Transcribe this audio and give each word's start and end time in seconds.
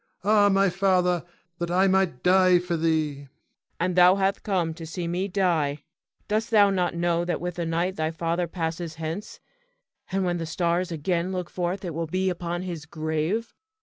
Ah, 0.23 0.49
my 0.49 0.67
father, 0.71 1.23
that 1.59 1.69
I 1.69 1.85
might 1.87 2.23
die 2.23 2.57
for 2.57 2.75
thee! 2.75 3.13
Cleon. 3.13 3.27
And 3.79 3.95
thou 3.95 4.15
hath 4.15 4.41
come 4.41 4.73
to 4.73 4.85
see 4.87 5.07
me 5.07 5.27
die! 5.27 5.83
Dost 6.27 6.49
thou 6.49 6.71
not 6.71 6.95
know 6.95 7.23
that 7.23 7.39
with 7.39 7.53
the 7.57 7.67
night 7.67 7.97
thy 7.97 8.09
father 8.09 8.47
passeth 8.47 8.95
hence, 8.95 9.39
and 10.11 10.25
when 10.25 10.37
the 10.37 10.47
stars 10.47 10.91
again 10.91 11.31
look 11.31 11.51
forth 11.51 11.85
it 11.85 11.93
will 11.93 12.07
be 12.07 12.31
upon 12.31 12.63
his 12.63 12.87
grave? 12.87 13.53